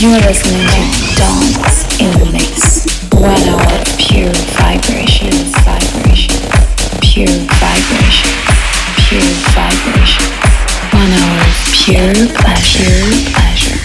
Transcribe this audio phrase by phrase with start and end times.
[0.00, 2.88] You're listening to Dance in the Mix.
[3.12, 5.28] One hour pure vibration,
[7.04, 7.28] pure
[7.60, 8.32] vibration,
[9.52, 10.24] pure.
[10.96, 11.44] One hour
[11.76, 13.76] pure pleasure, pleasure.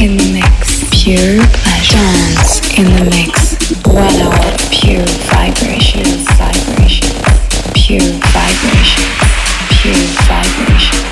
[0.00, 2.00] In the mix, pure pleasure.
[2.00, 3.60] Dance in the mix.
[3.84, 5.04] One hour pure
[9.76, 11.11] pure pure.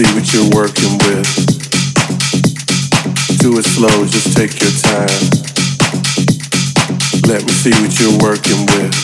[0.00, 1.28] see what you're working with.
[3.38, 5.20] Do it slow, just take your time.
[7.28, 8.96] Let me see what you're working with.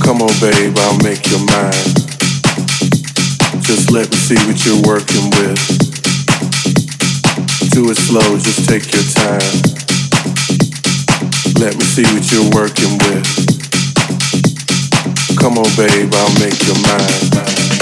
[0.00, 1.92] Come on, babe, I'll make your mind.
[3.60, 5.60] Just let me see what you're working with.
[7.72, 9.60] Do it slow, just take your time.
[11.60, 13.28] Let me see what you're working with.
[15.36, 17.75] Come on, babe, I'll make your mind.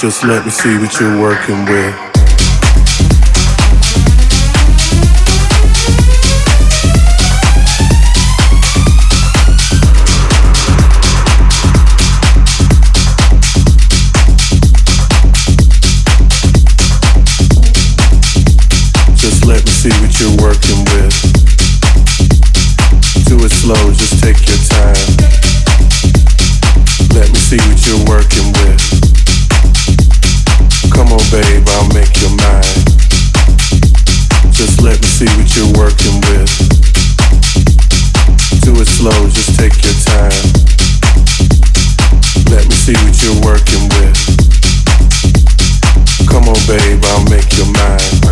[0.00, 1.92] Just let me see what you're working with.
[19.16, 21.12] Just let me see what you're working with.
[23.26, 24.94] Do it slow, just take your time.
[27.12, 28.57] Let me see what you're working with.
[31.38, 32.66] Babe, I'll make your mind.
[34.50, 36.50] Just let me see what you're working with.
[38.62, 40.34] Do it slow, just take your time.
[42.50, 44.18] Let me see what you're working with.
[46.26, 48.27] Come on, babe, I'll make your mind.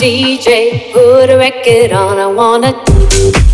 [0.00, 2.18] DJ, put a record on.
[2.18, 3.49] I wanna.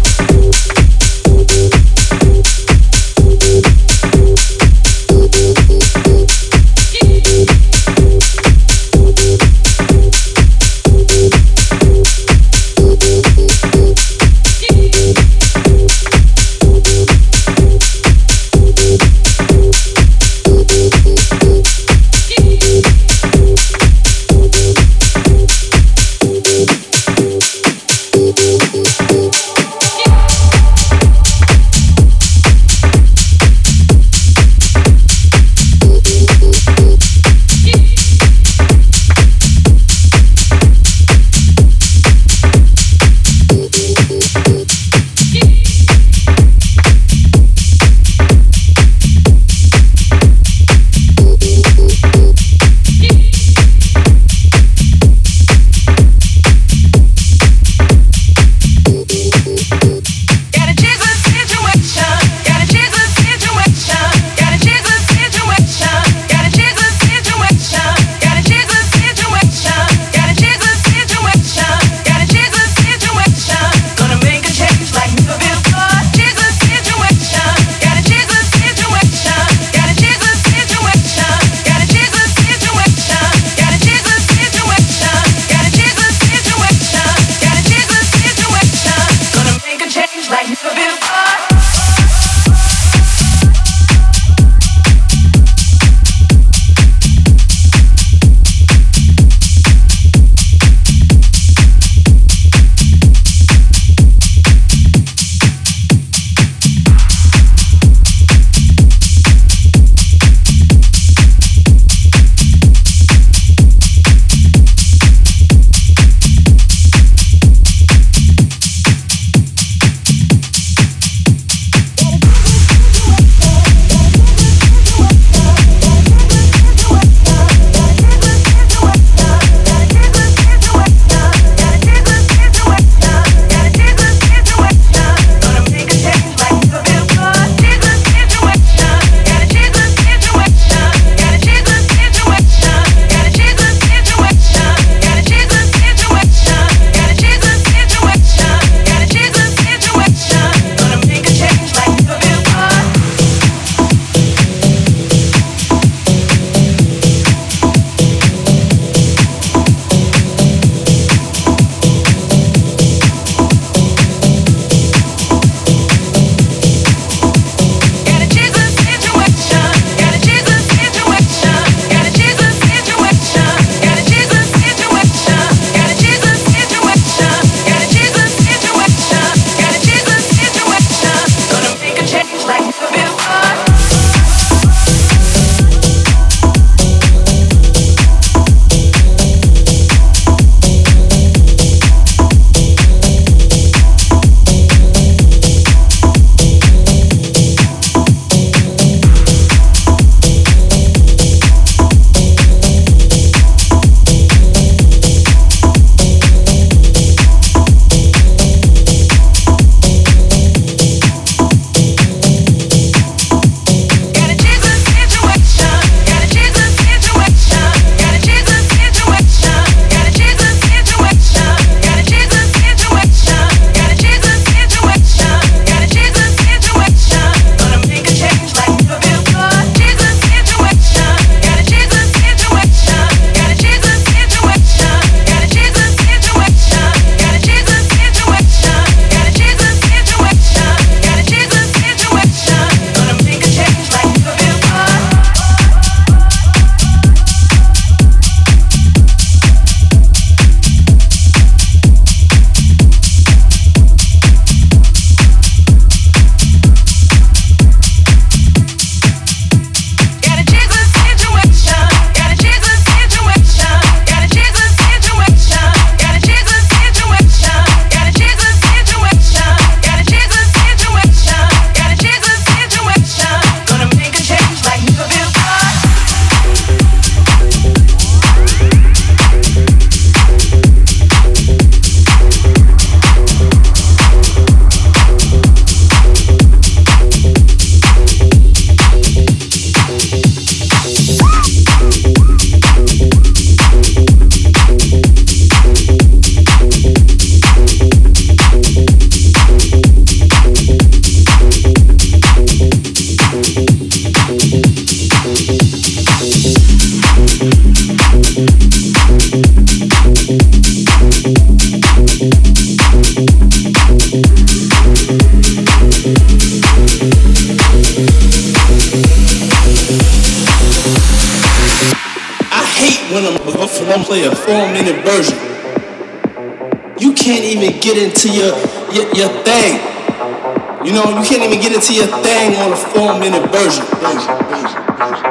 [333.15, 333.87] Minute version.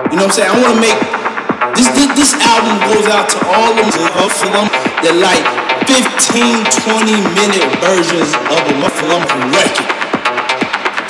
[0.07, 0.47] You know what I'm saying?
[0.47, 0.95] I want to make
[1.75, 4.67] this, this, this album goes out to all of them
[5.03, 5.43] that like
[5.83, 9.91] 15, 20 minute versions of a Muffalumpa record.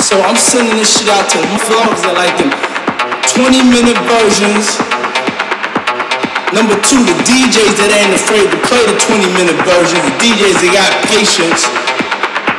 [0.02, 2.50] So I'm sending this shit out to Muffalumpas that like them
[3.38, 4.82] 20 minute versions
[6.54, 10.00] Number two, the DJs that ain't afraid to play the 20 minute version.
[10.08, 11.68] The DJs that got patience.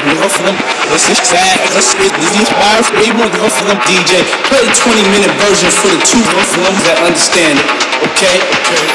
[0.05, 0.76] Them.
[0.93, 1.59] This is sad.
[1.75, 2.87] Let's get these bars.
[2.95, 4.23] They want for them DJ.
[4.47, 6.23] Play the 20 minute version for the two
[6.63, 7.67] them that understand it.
[8.07, 8.39] Okay?
[8.39, 8.87] Okay.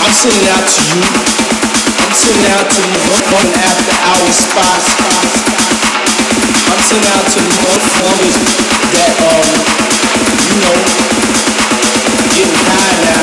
[0.00, 1.04] I'm sending out to you.
[1.04, 2.96] I'm sending out to the
[3.28, 4.88] one after hour spots.
[6.64, 8.40] I'm sending out to the motherfuckers
[8.96, 9.52] that um,
[10.48, 10.72] you know,
[12.32, 13.20] getting high now,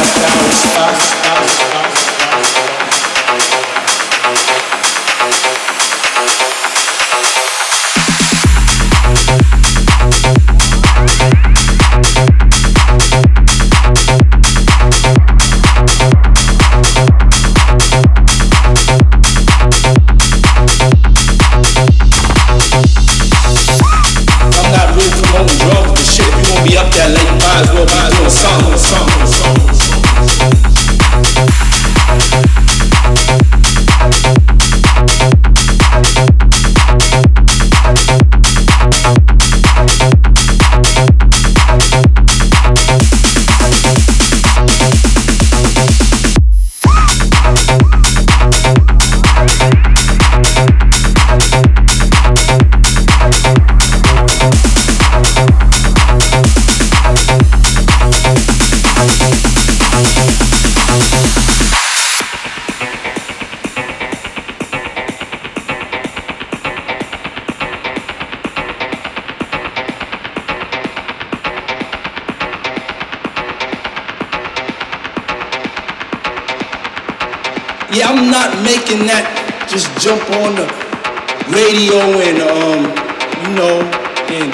[78.60, 79.24] making that.
[79.72, 80.68] Just jump on the
[81.48, 82.82] radio and um,
[83.40, 83.80] you know,
[84.36, 84.52] and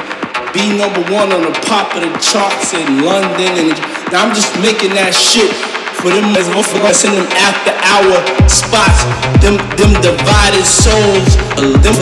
[0.54, 3.50] be number one on the pop of the charts in London.
[3.50, 3.74] And
[4.14, 5.50] now I'm just making that shit
[5.98, 8.14] for them as motherfuckers in them after hour
[8.46, 9.10] spots,
[9.42, 11.98] them them divided souls, them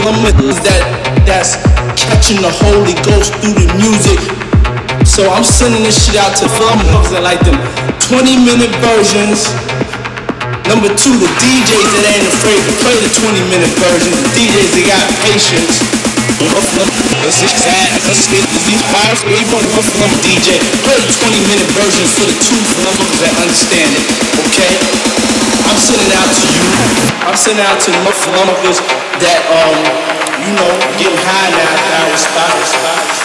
[0.67, 0.83] that
[1.23, 1.55] that's
[1.95, 4.19] catching the Holy Ghost through the music.
[5.07, 7.55] So I'm sending this shit out to filmmakers that like them
[8.11, 9.68] 20 minute versions
[10.69, 14.13] Number two, the DJs that ain't afraid to play the 20 minute version.
[14.13, 15.81] The DJs that got patience.
[17.25, 18.85] These
[19.25, 20.61] where you want to from DJ.
[20.85, 24.05] Play the 20 minute version for the two motherfuckers that understand it.
[24.45, 24.77] Okay?
[25.65, 26.61] I'm sending out to you.
[27.25, 28.77] I'm sending out to the motherfuckers
[29.25, 29.73] that um,
[30.45, 30.69] you know,
[31.01, 33.18] get high now at our spot.